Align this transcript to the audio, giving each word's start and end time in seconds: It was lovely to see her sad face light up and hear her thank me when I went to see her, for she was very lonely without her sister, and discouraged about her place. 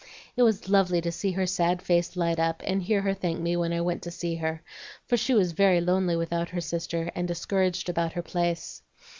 It 0.35 0.41
was 0.41 0.67
lovely 0.67 0.99
to 1.01 1.11
see 1.11 1.33
her 1.33 1.45
sad 1.45 1.79
face 1.79 2.15
light 2.17 2.39
up 2.39 2.63
and 2.65 2.81
hear 2.81 3.03
her 3.03 3.13
thank 3.13 3.39
me 3.39 3.55
when 3.55 3.71
I 3.71 3.81
went 3.81 4.01
to 4.01 4.09
see 4.09 4.33
her, 4.37 4.63
for 5.05 5.15
she 5.15 5.35
was 5.35 5.51
very 5.51 5.79
lonely 5.79 6.15
without 6.15 6.49
her 6.49 6.59
sister, 6.61 7.11
and 7.13 7.27
discouraged 7.27 7.87
about 7.87 8.13
her 8.13 8.23
place. 8.23 8.81